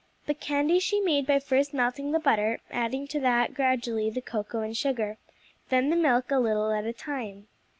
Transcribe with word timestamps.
The 0.25 0.33
candy 0.33 0.79
she 0.79 0.99
made 0.99 1.27
by 1.27 1.37
first 1.39 1.75
melting 1.75 2.11
the 2.11 2.17
butter, 2.17 2.59
adding 2.71 3.05
to 3.09 3.19
that 3.19 3.53
gradually 3.53 4.09
the 4.09 4.19
cocoa 4.19 4.61
and 4.61 4.75
sugar, 4.75 5.19
then 5.69 5.91
the 5.91 5.95
milk 5.95 6.31
a 6.31 6.39
little 6.39 6.71
at 6.71 6.87
a 6.87 6.91
time. 6.93 7.47